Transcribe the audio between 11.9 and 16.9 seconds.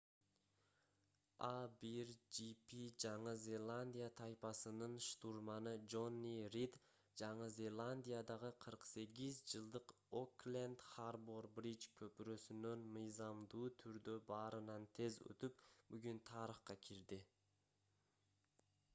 көпүрөсүнөн мыйзамдуу түрдө баарынан тез өтүп бүгүн тарыхка